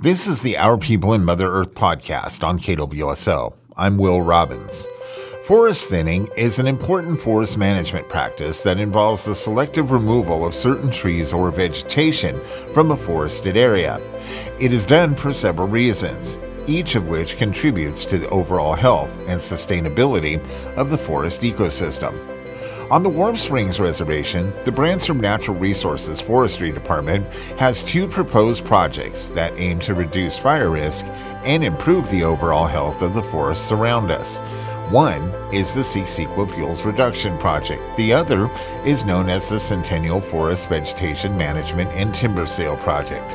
[0.00, 3.52] This is the Our People in Mother Earth podcast on KWSO.
[3.76, 4.86] I'm Will Robbins.
[5.44, 10.92] Forest thinning is an important forest management practice that involves the selective removal of certain
[10.92, 12.38] trees or vegetation
[12.72, 14.00] from a forested area.
[14.60, 16.38] It is done for several reasons,
[16.68, 20.38] each of which contributes to the overall health and sustainability
[20.76, 22.14] of the forest ecosystem.
[22.90, 27.26] On the Warm Springs Reservation, the Branch of Natural Resources Forestry Department
[27.58, 31.04] has two proposed projects that aim to reduce fire risk
[31.44, 34.40] and improve the overall health of the forests around us.
[34.90, 35.20] One
[35.52, 37.82] is the Sequel Fuels Reduction Project.
[37.98, 38.50] The other
[38.86, 43.30] is known as the Centennial Forest Vegetation Management and Timber Sale Project.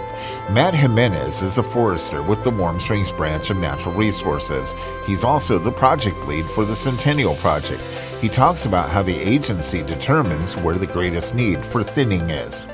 [0.50, 4.74] Matt Jimenez is a forester with the Warm Springs branch of Natural Resources.
[5.06, 7.84] He's also the project lead for the Centennial Project.
[8.24, 12.68] He talks about how the agency determines where the greatest need for thinning is.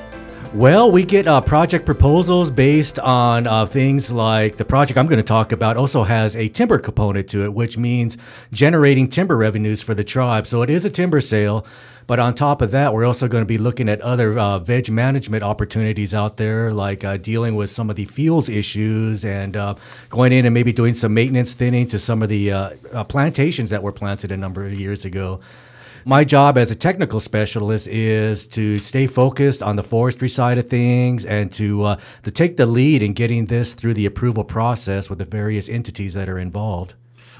[0.54, 5.18] Well, we get uh, project proposals based on uh, things like the project I'm going
[5.18, 8.18] to talk about also has a timber component to it, which means
[8.52, 10.48] generating timber revenues for the tribe.
[10.48, 11.64] So it is a timber sale.
[12.08, 14.90] But on top of that, we're also going to be looking at other uh, veg
[14.90, 19.76] management opportunities out there, like uh, dealing with some of the fuels issues and uh,
[20.08, 23.70] going in and maybe doing some maintenance thinning to some of the uh, uh, plantations
[23.70, 25.38] that were planted a number of years ago.
[26.04, 30.68] My job as a technical specialist is to stay focused on the forestry side of
[30.68, 35.10] things and to uh, to take the lead in getting this through the approval process
[35.10, 36.94] with the various entities that are involved.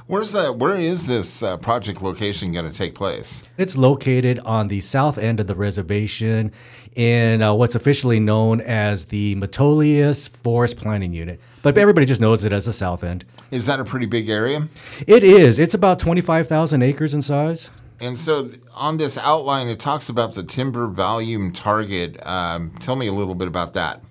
[0.07, 0.57] Where's that?
[0.57, 3.45] Where is this uh, project location going to take place?
[3.57, 6.53] It's located on the south end of the reservation
[6.97, 12.45] in uh, what's officially known as the Metolius Forest Planning Unit, but everybody just knows
[12.45, 13.25] it as the south end.
[13.53, 14.69] Is that a pretty big area?
[15.07, 15.59] It is.
[15.59, 17.71] It's about twenty-five thousand acres in size.
[18.01, 22.19] And so on this outline, it talks about the timber volume target.
[22.27, 24.03] Um, tell me a little bit about that.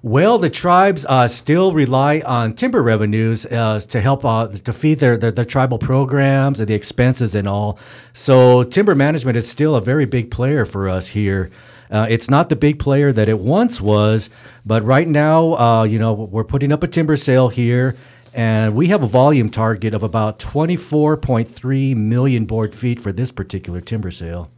[0.00, 5.00] Well, the tribes uh, still rely on timber revenues uh, to help uh, to feed
[5.00, 7.78] their, their, their tribal programs and the expenses and all.
[8.12, 11.50] So timber management is still a very big player for us here.
[11.90, 14.30] Uh, it's not the big player that it once was,
[14.64, 17.96] but right now, uh, you know, we're putting up a timber sale here,
[18.38, 23.80] and we have a volume target of about 24.3 million board feet for this particular
[23.80, 24.48] timber sale.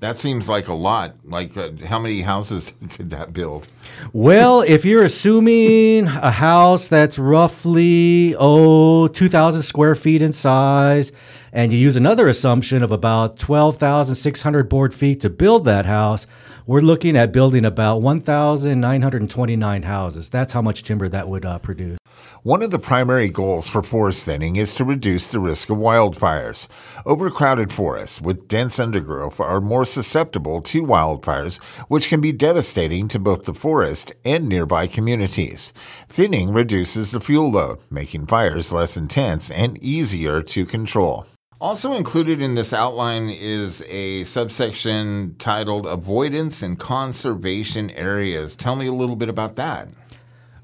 [0.00, 1.14] That seems like a lot.
[1.24, 3.68] Like, uh, how many houses could that build?
[4.12, 11.12] Well, if you're assuming a house that's roughly, oh, 2,000 square feet in size,
[11.52, 16.26] and you use another assumption of about 12,600 board feet to build that house,
[16.66, 20.30] we're looking at building about 1,929 houses.
[20.30, 21.99] That's how much timber that would uh, produce.
[22.42, 26.68] One of the primary goals for forest thinning is to reduce the risk of wildfires.
[27.04, 33.18] Overcrowded forests with dense undergrowth are more susceptible to wildfires, which can be devastating to
[33.18, 35.74] both the forest and nearby communities.
[36.08, 41.26] Thinning reduces the fuel load, making fires less intense and easier to control.
[41.60, 48.56] Also included in this outline is a subsection titled Avoidance and Conservation Areas.
[48.56, 49.88] Tell me a little bit about that.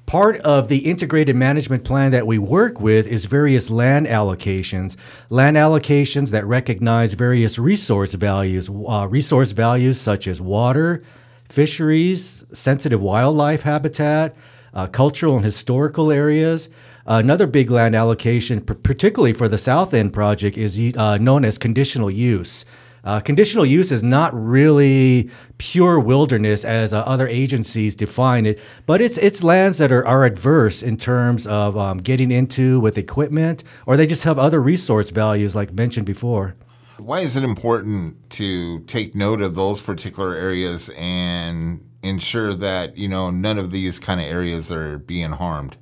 [0.07, 4.97] Part of the integrated management plan that we work with is various land allocations.
[5.31, 11.03] Land allocations that recognize various resource values, uh, resource values such as water,
[11.49, 14.37] fisheries, sensitive wildlife habitat,
[14.75, 16.69] uh, cultural and historical areas.
[17.05, 22.13] Another big land allocation, particularly for the South End project, is uh, known as conditional
[22.13, 22.65] use.
[23.07, 29.01] Uh, conditional use is not really pure wilderness as uh, other agencies define it, but
[29.01, 33.63] it's it's lands that are, are adverse in terms of um, getting into with equipment,
[33.87, 36.57] or they just have other resource values, like mentioned before.
[36.99, 43.07] Why is it important to take note of those particular areas and ensure that you
[43.07, 45.77] know none of these kind of areas are being harmed?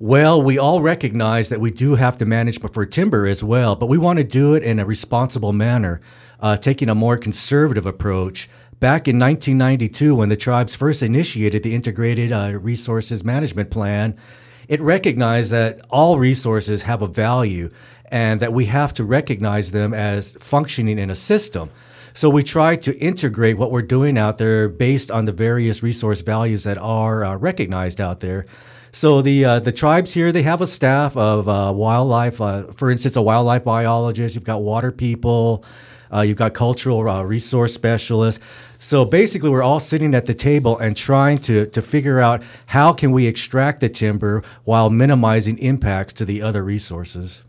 [0.00, 3.86] Well, we all recognize that we do have to manage for timber as well, but
[3.86, 6.00] we want to do it in a responsible manner,
[6.40, 8.48] uh, taking a more conservative approach.
[8.80, 14.16] Back in 1992, when the tribes first initiated the Integrated uh, Resources Management Plan,
[14.68, 17.70] it recognized that all resources have a value
[18.10, 21.70] and that we have to recognize them as functioning in a system.
[22.12, 26.20] So we try to integrate what we're doing out there based on the various resource
[26.20, 28.46] values that are uh, recognized out there.
[28.90, 32.40] So the uh, the tribes here they have a staff of uh, wildlife.
[32.40, 34.34] Uh, for instance, a wildlife biologist.
[34.34, 35.64] You've got water people.
[36.12, 38.42] Uh, you've got cultural uh, resource specialists.
[38.78, 42.92] So basically, we're all sitting at the table and trying to to figure out how
[42.92, 47.42] can we extract the timber while minimizing impacts to the other resources.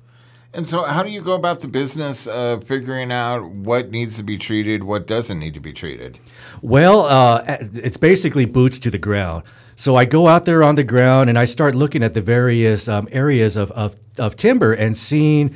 [0.52, 4.24] And so, how do you go about the business of figuring out what needs to
[4.24, 6.20] be treated, what doesn't need to be treated?
[6.62, 9.44] Well, uh, it's basically boots to the ground.
[9.80, 12.90] So I go out there on the ground and I start looking at the various
[12.90, 15.56] um, areas of, of, of timber and seeing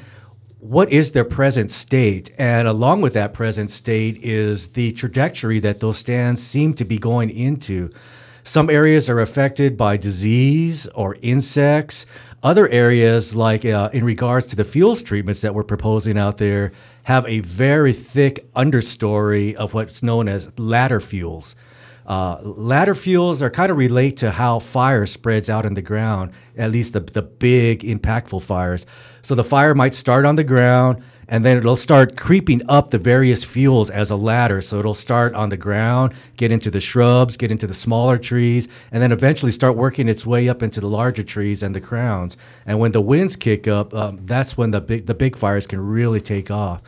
[0.64, 2.32] what is their present state.
[2.38, 6.98] And along with that present state is the trajectory that those stands seem to be
[6.98, 7.90] going into.
[8.44, 12.06] Some areas are affected by disease or insects.
[12.42, 16.72] Other areas, like uh, in regards to the fuels treatments that we're proposing out there,
[17.04, 21.58] have a very thick understory of what's known as ladder fuels.
[22.06, 26.32] Uh, ladder fuels are kind of relate to how fire spreads out in the ground,
[26.58, 28.86] at least the, the big, impactful fires.
[29.22, 32.98] So the fire might start on the ground and then it'll start creeping up the
[32.98, 34.62] various fuels as a ladder.
[34.62, 38.68] So it'll start on the ground, get into the shrubs, get into the smaller trees,
[38.92, 42.38] and then eventually start working its way up into the larger trees and the crowns.
[42.66, 45.80] And when the winds kick up, um, that's when the big, the big fires can
[45.80, 46.82] really take off.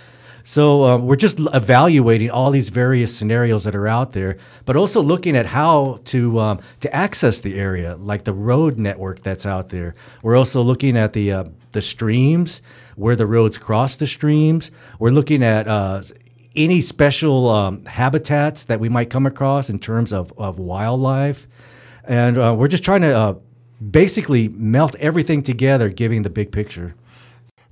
[0.47, 5.01] So um, we're just evaluating all these various scenarios that are out there, but also
[5.01, 9.69] looking at how to um, to access the area, like the road network that's out
[9.69, 9.95] there.
[10.21, 12.61] We're also looking at the uh, the streams,
[12.95, 14.69] where the roads cross the streams.
[14.99, 16.03] We're looking at uh,
[16.55, 21.47] any special um, habitats that we might come across in terms of, of wildlife,
[22.03, 23.35] and uh, we're just trying to uh,
[23.81, 26.93] basically melt everything together, giving the big picture.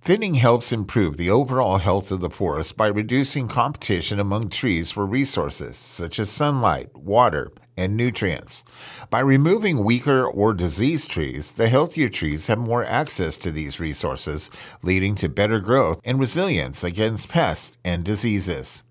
[0.04, 5.06] Thinning helps improve the overall health of the forest by reducing competition among trees for
[5.06, 8.66] resources such as sunlight, water, and nutrients.
[9.10, 14.52] By removing weaker or diseased trees, the healthier trees have more access to these resources,
[14.82, 18.84] leading to better growth and resilience against pests and diseases.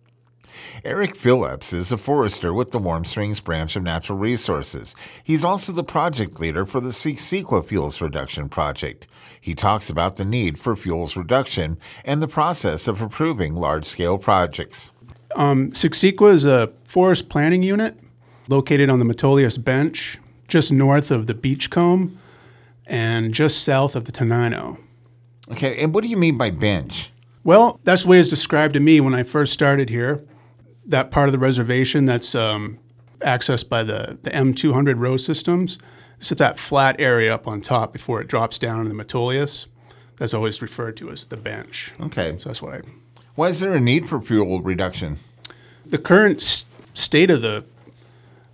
[0.84, 4.94] Eric Phillips is a forester with the Warm Springs branch of Natural Resources.
[5.22, 9.06] He's also the project leader for the CEQA Fuels Reduction Project.
[9.40, 14.18] He talks about the need for fuels reduction and the process of approving large scale
[14.18, 14.92] projects.
[15.34, 17.96] Um, is a forest planning unit
[18.48, 20.18] located on the Metolius Bench,
[20.48, 22.18] just north of the Beachcomb
[22.86, 24.78] and just south of the Tenino.
[25.50, 27.10] Okay, and what do you mean by bench?
[27.44, 30.24] Well, that's the way it's described to me when I first started here.
[30.84, 32.78] That part of the reservation that's um,
[33.20, 35.78] accessed by the, the M200 row systems
[36.18, 39.66] sits that flat area up on top before it drops down in the Metolius.
[40.16, 41.92] That's always referred to as the bench.
[42.00, 42.36] Okay.
[42.38, 42.80] So that's what I.
[43.34, 45.18] Why is there a need for fuel reduction?
[45.86, 47.64] The current s- state of the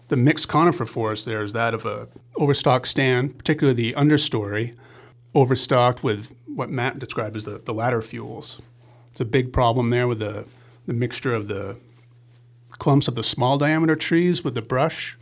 [0.08, 4.74] the mixed conifer forest there is that of a overstocked stand, particularly the understory,
[5.34, 8.62] overstocked with what Matt described as the, the ladder fuels.
[9.10, 10.46] It's a big problem there with the,
[10.86, 11.76] the mixture of the
[12.70, 15.16] clumps of the small diameter trees with the brush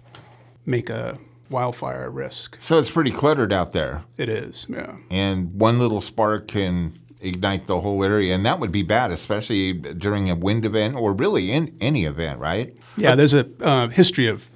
[0.65, 2.57] make a wildfire risk.
[2.59, 4.03] So it's pretty cluttered out there.
[4.17, 4.97] It is, yeah.
[5.11, 9.73] And one little spark can ignite the whole area, and that would be bad, especially
[9.73, 12.77] during a wind event or really in any event, right?
[12.97, 14.51] Yeah, there's a uh, history of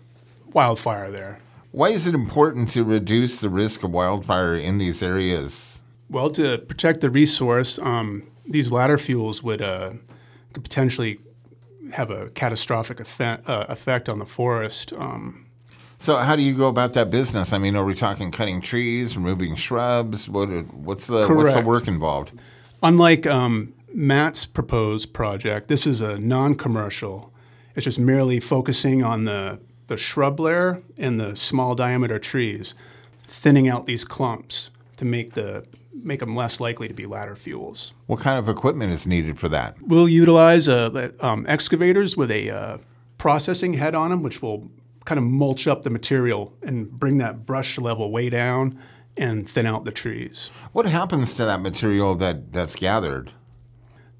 [0.52, 1.40] wildfire there.
[1.72, 5.82] Why is it important to reduce the risk of wildfire in these areas?
[6.08, 9.92] Well, to protect the resource, um, these ladder fuels would uh,
[10.52, 11.20] could potentially
[11.92, 14.92] have a catastrophic effect, uh, effect on the forest.
[14.92, 15.46] Um,
[15.98, 17.52] so how do you go about that business?
[17.52, 20.28] I mean, are we talking cutting trees, removing shrubs?
[20.28, 21.42] What what's the Correct.
[21.42, 22.32] what's the work involved?
[22.82, 27.32] Unlike um, Matt's proposed project, this is a non-commercial.
[27.76, 32.74] It's just merely focusing on the the shrub layer and the small diameter trees,
[33.22, 37.94] thinning out these clumps to make the make them less likely to be ladder fuels.
[38.06, 39.76] What kind of equipment is needed for that?
[39.80, 42.78] We'll utilize uh, um, excavators with a uh,
[43.16, 44.70] processing head on them, which will
[45.06, 48.78] kind of mulch up the material and bring that brush level way down
[49.16, 50.50] and thin out the trees.
[50.72, 53.32] What happens to that material that, that's gathered?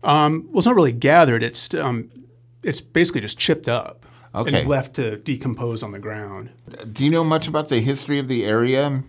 [0.02, 1.42] Um, well, it's not really gathered.
[1.42, 2.08] It's um,
[2.62, 4.60] it's basically just chipped up okay.
[4.60, 6.50] and left to decompose on the ground.
[6.90, 9.02] Do you know much about the history of the area,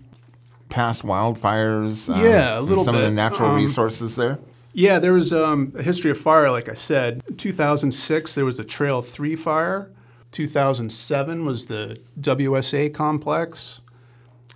[0.72, 2.14] past wildfires?
[2.14, 3.04] Um, yeah, a little some bit.
[3.04, 4.40] of the natural um, resources there.
[4.74, 6.50] Yeah, there was um, a history of fire.
[6.50, 9.92] Like I said, 2006 there was the Trail Three fire
[10.32, 13.82] 2007 was the WSA complex.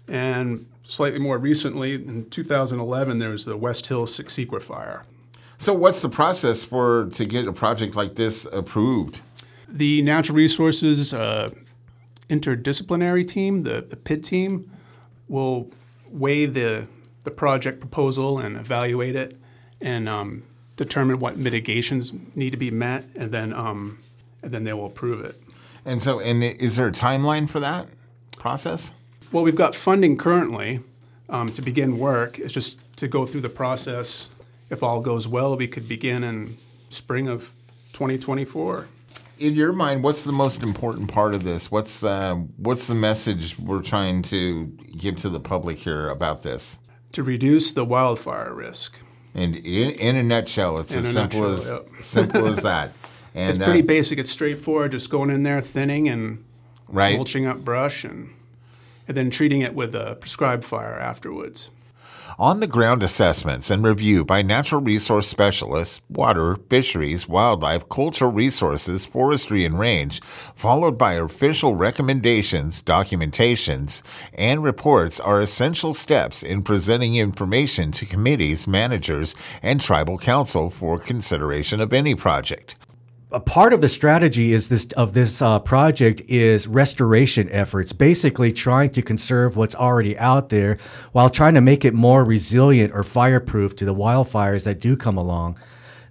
[0.07, 5.05] And slightly more recently, in 2011, there was the West Hill CEQA fire.
[5.57, 9.21] So, what's the process for to get a project like this approved?
[9.67, 11.51] The Natural Resources uh,
[12.29, 14.71] Interdisciplinary Team, the, the PID team,
[15.27, 15.71] will
[16.15, 16.87] weigh the,
[17.23, 19.37] the project proposal and evaluate it
[19.81, 20.43] and um,
[20.75, 23.99] determine what mitigations need to be met, and then, um,
[24.41, 25.35] and then they will approve it.
[25.85, 27.87] And so, and is there a timeline for that
[28.37, 28.93] process?
[29.31, 30.79] Well, we've got funding currently
[31.29, 32.39] um, to begin work.
[32.39, 34.29] It's just to go through the process.
[34.69, 36.57] If all goes well, we could begin in
[36.89, 37.51] spring of
[37.93, 38.87] 2024.
[39.37, 41.69] In your mind, what's the most important part of this?
[41.71, 44.65] What's uh, what's the message we're trying to
[44.97, 46.79] give to the public here about this?
[47.13, 48.99] To reduce the wildfire risk.
[49.33, 51.89] And in, in a nutshell, it's In as simple nutshell, as yep.
[52.03, 52.91] simple as that.
[53.37, 54.17] And It's pretty uh, basic.
[54.17, 54.93] It's straightforward.
[54.93, 56.45] Just going in there, thinning and
[56.87, 57.17] right.
[57.17, 58.29] mulching up brush, and
[59.09, 61.69] and then treating it with a prescribed fire afterwards.
[62.37, 69.05] On the ground assessments and review by natural resource specialists, water, fisheries, wildlife, cultural resources,
[69.05, 70.21] forestry, and range,
[70.53, 74.01] followed by official recommendations, documentations,
[74.33, 80.99] and reports are essential steps in presenting information to committees, managers, and tribal council for
[80.99, 82.75] consideration of any project.
[83.35, 88.49] A part of the strategy is this of this uh, project is restoration efforts, basically
[88.49, 90.77] trying to conserve what's already out there
[91.11, 95.17] while trying to make it more resilient or fireproof to the wildfires that do come
[95.17, 95.59] along.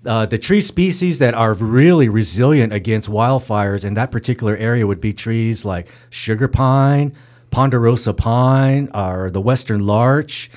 [0.04, 5.00] Uh, the tree species that are really resilient against wildfires in that particular area would
[5.00, 7.10] be trees like sugar pine,
[7.50, 10.50] ponderosa pine, or the western larch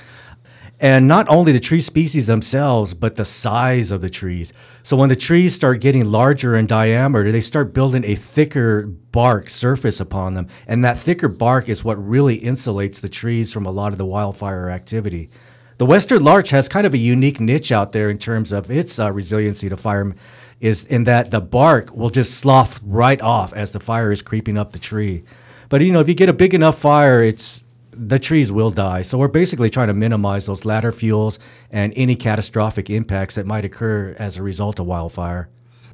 [0.80, 4.52] and not only the tree species themselves, but the size of the trees.
[4.82, 9.50] So when the trees start getting larger in diameter, they start building a thicker bark
[9.50, 13.70] surface upon them, and that thicker bark is what really insulates the trees from a
[13.70, 15.30] lot of the wildfire activity.
[15.78, 18.98] The western larch has kind of a unique niche out there in terms of its
[18.98, 20.14] uh, resiliency to fire,
[20.60, 24.58] is in that the bark will just slough right off as the fire is creeping
[24.58, 25.22] up the tree.
[25.68, 27.62] But you know, if you get a big enough fire, it's
[27.98, 29.02] the trees will die.
[29.02, 31.38] So we're basically trying to minimize those ladder fuels
[31.70, 35.48] and any catastrophic impacts that might occur as a result of wildfire.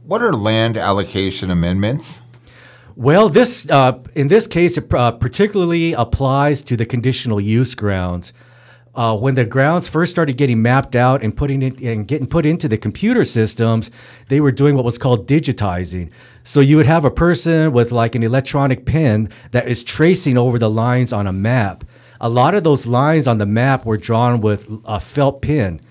[0.04, 2.20] What are land allocation amendments?
[2.94, 8.32] Well, this uh, in this case, it uh, particularly applies to the conditional use grounds.
[8.94, 12.46] Uh, when the grounds first started getting mapped out and putting it and getting put
[12.46, 13.90] into the computer systems,
[14.28, 16.10] they were doing what was called digitizing.
[16.44, 20.58] So you would have a person with like an electronic pen that is tracing over
[20.58, 21.82] the lines on a map.
[22.24, 25.82] A lot of those lines on the map were drawn with a felt pen,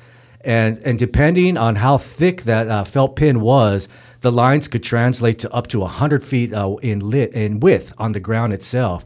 [0.42, 3.88] and and depending on how thick that uh, felt pin was,
[4.22, 8.14] the lines could translate to up to 100 feet uh, in lit in width on
[8.14, 9.06] the ground itself.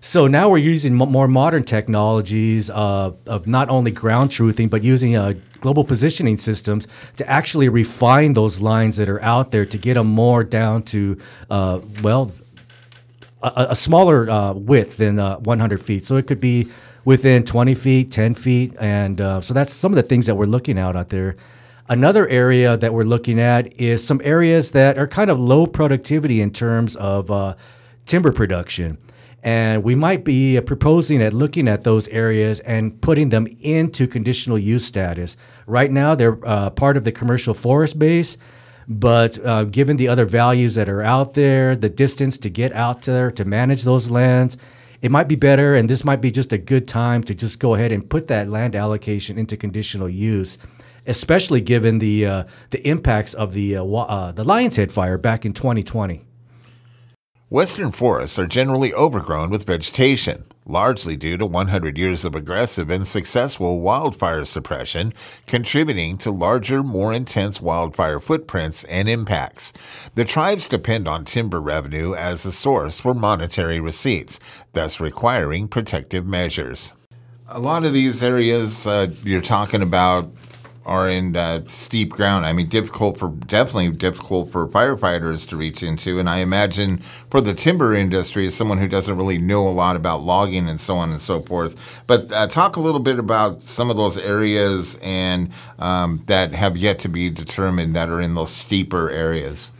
[0.00, 4.84] So now we're using mo- more modern technologies uh, of not only ground truthing, but
[4.84, 9.78] using uh, global positioning systems to actually refine those lines that are out there to
[9.78, 11.16] get them more down to,
[11.48, 12.32] uh, well,
[13.46, 16.04] a, a smaller uh, width than uh, 100 feet.
[16.04, 16.68] So it could be
[17.04, 18.74] within 20 feet, 10 feet.
[18.78, 21.36] And uh, so that's some of the things that we're looking at out there.
[21.88, 26.40] Another area that we're looking at is some areas that are kind of low productivity
[26.40, 27.54] in terms of uh,
[28.06, 28.98] timber production.
[29.44, 34.08] And we might be uh, proposing at looking at those areas and putting them into
[34.08, 35.36] conditional use status.
[35.66, 38.38] Right now, they're uh, part of the commercial forest base,
[38.88, 43.02] but uh, given the other values that are out there, the distance to get out
[43.02, 44.56] there to manage those lands,
[45.02, 47.74] it might be better, and this might be just a good time to just go
[47.74, 50.58] ahead and put that land allocation into conditional use,
[51.06, 55.52] especially given the uh, the impacts of the uh, uh, the Lionshead fire back in
[55.52, 56.24] 2020.
[57.48, 63.06] Western forests are generally overgrown with vegetation, largely due to 100 years of aggressive and
[63.06, 65.12] successful wildfire suppression,
[65.46, 69.72] contributing to larger, more intense wildfire footprints and impacts.
[70.14, 74.40] The tribes depend on timber revenue as a source for monetary receipts,
[74.72, 76.92] thus requiring protective measures.
[77.48, 80.32] A lot of these areas uh, you're talking about
[80.86, 81.34] are in
[81.66, 82.46] steep ground.
[82.46, 86.98] I mean, difficult for definitely difficult for firefighters to reach into, and I imagine
[87.30, 90.80] for the timber industry, as someone who doesn't really know a lot about logging and
[90.80, 92.02] so on and so forth.
[92.06, 96.76] But uh, talk a little bit about some of those areas and um, that have
[96.76, 99.72] yet to be determined that are in those steeper areas.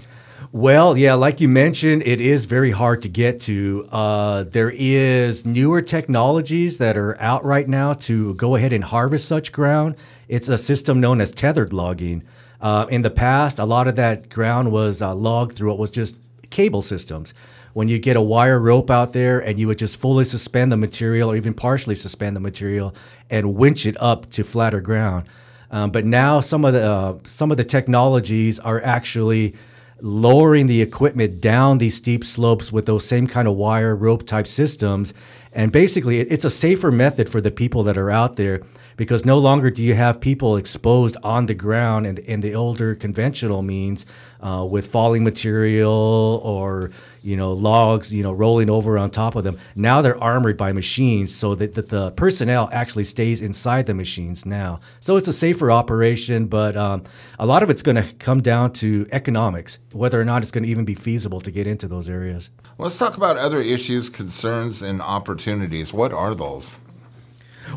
[0.57, 3.87] Well, yeah, like you mentioned, it is very hard to get to.
[3.93, 9.29] Uh, there is newer technologies that are out right now to go ahead and harvest
[9.29, 9.97] such ground.
[10.29, 12.23] It's a system known as tethered logging.
[12.59, 15.91] Uh, in the past, a lot of that ground was uh, logged through what was
[15.91, 16.17] just
[16.49, 17.35] cable systems.
[17.75, 20.79] When you get a wire rope out there and you would just fully suspend the
[20.79, 22.95] material or even partially suspend the material
[23.29, 25.27] and winch it up to flatter ground.
[25.71, 29.55] Um, but now some of the uh, some of the technologies are actually
[30.01, 34.47] lowering the equipment down these steep slopes with those same kind of wire rope type
[34.47, 35.15] systems.
[35.53, 38.63] And basically, it's a safer method for the people that are out there
[38.97, 42.95] because no longer do you have people exposed on the ground in, in the older
[42.95, 44.07] conventional means
[44.41, 46.91] uh, with falling material or
[47.23, 49.59] you know logs you know rolling over on top of them.
[49.75, 54.47] Now they're armored by machines so that, that the personnel actually stays inside the machines
[54.47, 54.81] now.
[55.01, 57.05] So it's a safer operation but um,
[57.39, 60.65] a lot of it's going to come down to economics whether or not it's going
[60.65, 62.51] to even be feasible to get into those areas.
[62.79, 65.93] Let's talk about other issues concerns and opportunities.
[65.93, 66.77] What are those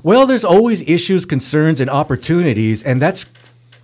[0.03, 3.25] well, there's always issues, concerns, and opportunities, and that's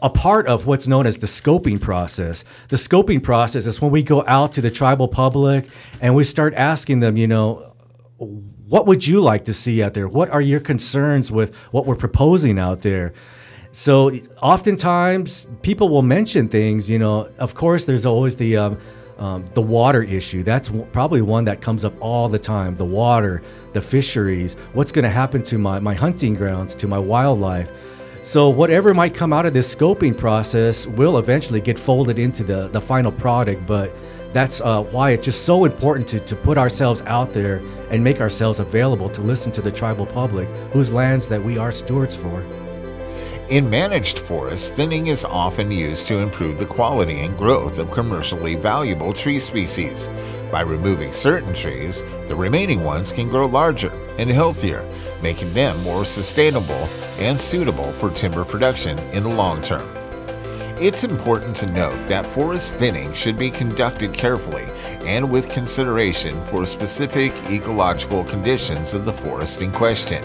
[0.02, 2.44] a part of what's known as the scoping process.
[2.70, 5.68] The scoping process is when we go out to the tribal public
[6.02, 7.74] and we start asking them, you know,
[8.18, 10.08] what would you like to see out there?
[10.08, 13.14] What are your concerns with what we're proposing out there?
[13.72, 18.80] So, oftentimes people will mention things, you know, of course, there's always the um,
[19.18, 20.44] um, the water issue.
[20.44, 22.76] That's probably one that comes up all the time.
[22.76, 23.42] The water,
[23.76, 27.72] the fisheries, what's going to happen to my, my hunting grounds, to my wildlife.
[28.22, 32.70] So, whatever might come out of this scoping process will eventually get folded into the,
[32.70, 33.68] the final product.
[33.68, 33.92] But
[34.34, 38.22] that's uh, why it's just so important to, to put ourselves out there and make
[38.22, 42.44] ourselves available to listen to the tribal public, whose lands that we are stewards for.
[43.50, 48.56] In managed forests, thinning is often used to improve the quality and growth of commercially
[48.56, 50.10] valuable tree species.
[50.52, 54.84] By removing certain trees, the remaining ones can grow larger and healthier,
[55.22, 59.88] making them more sustainable and suitable for timber production in the long term.
[60.82, 64.66] It's important to note that forest thinning should be conducted carefully
[65.06, 70.24] and with consideration for specific ecological conditions of the forest in question.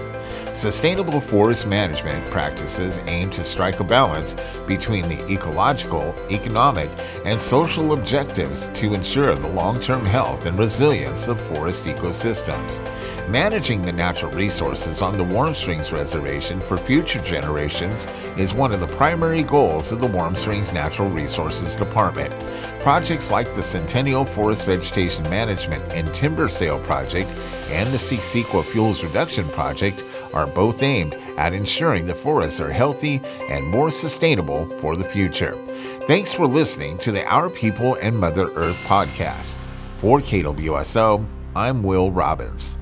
[0.54, 4.34] Sustainable forest management practices aim to strike a balance
[4.66, 6.90] between the ecological, economic,
[7.24, 12.80] and social objectives to ensure the long term health and resilience of forest ecosystems.
[13.28, 18.80] Managing the natural resources on the Warm Springs Reservation for future generations is one of
[18.80, 22.34] the primary goals of the Warm Springs Natural Resources Department.
[22.80, 27.30] Projects like the Centennial Forest Vegetation Management and Timber Sale Project
[27.68, 33.20] and the Sequa Fuels Reduction Project are both aimed at ensuring the forests are healthy
[33.48, 35.54] and more sustainable for the future.
[36.06, 39.58] Thanks for listening to the Our People and Mother Earth podcast.
[39.98, 42.79] For KWSO, I'm Will Robbins.